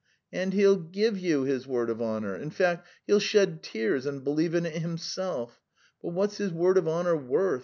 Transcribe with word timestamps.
"And 0.33 0.51
he'll 0.53 0.77
give 0.77 1.19
you 1.19 1.43
his 1.43 1.67
word 1.67 1.91
of 1.91 2.01
honour 2.01 2.35
in 2.35 2.49
fact, 2.49 2.87
he'll 3.05 3.19
shed 3.19 3.61
tears 3.61 4.07
and 4.07 4.23
believe 4.23 4.55
in 4.55 4.65
it 4.65 4.79
himself; 4.81 5.61
but 6.01 6.09
what's 6.13 6.37
his 6.37 6.51
word 6.51 6.79
of 6.79 6.87
honour 6.87 7.15
worth? 7.15 7.59